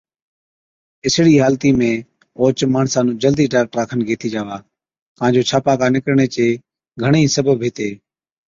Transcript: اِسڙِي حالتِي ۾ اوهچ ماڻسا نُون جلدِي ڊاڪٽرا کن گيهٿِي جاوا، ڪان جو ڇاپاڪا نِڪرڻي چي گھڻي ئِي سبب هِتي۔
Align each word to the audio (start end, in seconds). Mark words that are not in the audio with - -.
اِسڙِي 1.05 1.35
حالتِي 1.43 1.69
۾ 1.81 1.89
اوهچ 2.39 2.59
ماڻسا 2.73 2.99
نُون 3.05 3.15
جلدِي 3.23 3.45
ڊاڪٽرا 3.53 3.83
کن 3.89 3.99
گيهٿِي 4.07 4.29
جاوا، 4.33 4.57
ڪان 5.17 5.29
جو 5.35 5.41
ڇاپاڪا 5.49 5.87
نِڪرڻي 5.95 6.27
چي 6.35 6.45
گھڻي 7.03 7.19
ئِي 7.23 7.29
سبب 7.37 7.57
هِتي۔ 7.65 7.89